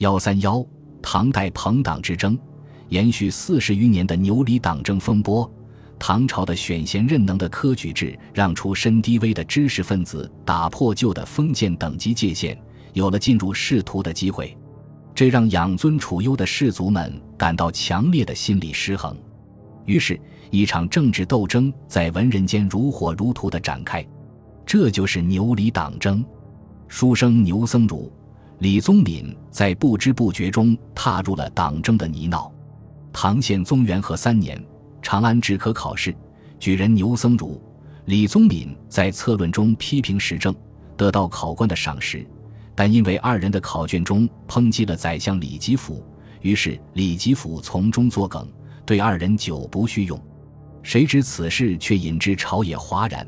[0.00, 0.64] 幺三幺，
[1.02, 2.38] 唐代朋党之争，
[2.88, 5.50] 延续四十余年的牛李党争风波。
[5.98, 12.58] 唐朝的选贤任能的科举制，让出身低微的知识分子打破旧的封建等级界限，
[12.94, 14.56] 有了进入仕途的机会。
[15.14, 19.14] 这让养尊处优的士族们感到强烈的心理失衡。
[19.84, 20.18] 于是，
[20.50, 24.02] 一场政治斗争在文人间如火如荼地展开。
[24.64, 26.24] 这就是牛李党争。
[26.88, 28.10] 书生牛僧孺、
[28.60, 32.52] 李宗闵在不知不觉中踏入了党争的泥淖。
[33.10, 34.62] 唐宪宗元和三年。
[35.02, 36.14] 长安制科考试，
[36.58, 37.58] 举人牛僧孺、
[38.04, 40.54] 李宗闵在策论中批评时政，
[40.94, 42.24] 得到考官的赏识。
[42.74, 46.04] 但因为二人的考卷中抨击了宰相李吉甫，
[46.42, 48.46] 于是李吉甫从中作梗，
[48.84, 50.22] 对二人久不叙用。
[50.82, 53.26] 谁知此事却引致朝野哗然，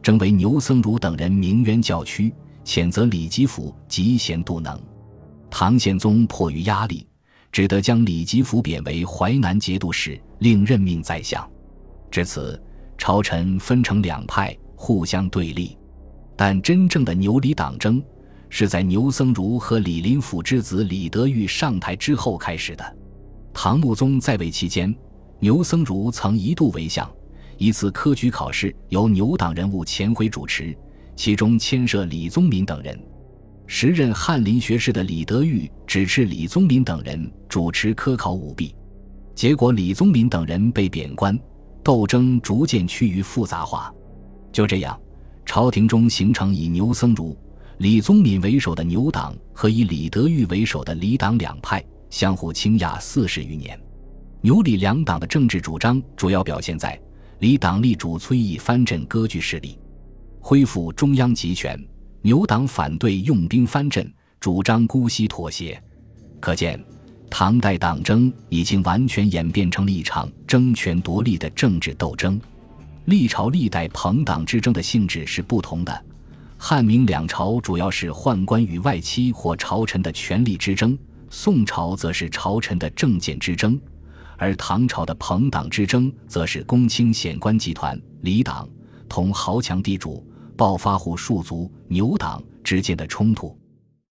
[0.00, 2.32] 征为牛僧孺等人鸣冤叫屈，
[2.70, 4.80] 谴责李吉甫嫉贤妒能。
[5.50, 7.04] 唐宪宗迫于压力。
[7.50, 11.44] 只得将李吉甫贬为淮南节度使，另任命宰相。
[12.08, 12.62] 至此，
[12.96, 15.76] 朝臣分成两派，互相对立。
[16.36, 18.00] 但真正的牛李党争，
[18.48, 22.96] 是在牛僧孺和李林甫之子李德裕上台之后开始的。
[23.52, 24.94] 唐穆宗在位期间，
[25.40, 27.10] 牛僧孺曾一度为相。
[27.58, 30.72] 一次科举考试由牛党人物钱回主持，
[31.20, 32.98] 其中牵涉李宗闵等人。
[33.66, 38.74] 时任翰林学士的李德裕指斥李宗闵等人主持科考舞弊，
[39.34, 41.38] 结果李宗闵等人被贬官，
[41.84, 43.92] 斗争逐渐趋于复杂化。
[44.50, 44.98] 就这样，
[45.44, 47.36] 朝廷中形成以牛僧孺、
[47.76, 53.78] 李宗闵为首的牛党和以李德裕为首的李党两派，相互倾轧四十余年。
[54.40, 56.98] 牛李两党的政治主张主要表现在：
[57.40, 59.78] 李党力主崔义藩镇割据势力，
[60.40, 61.78] 恢复中央集权。
[62.22, 65.80] 牛党反对用兵藩镇，主张姑息妥协。
[66.40, 66.82] 可见，
[67.30, 72.40] 唐代党争已经完全演变成了一场争权夺利的政治斗争。
[73.06, 76.04] 历朝历代朋党之争的性质是不同的。
[76.58, 80.98] 汉明两朝主要是宦官与外戚或朝臣的权力之争，
[81.30, 83.80] 宋朝则是朝臣的政见之争，
[84.36, 88.68] 而唐朝的朋党之争则是公卿显官集团李党
[89.08, 90.22] 同豪强地主。
[90.60, 93.58] 暴发户、庶族、牛党之间的冲突。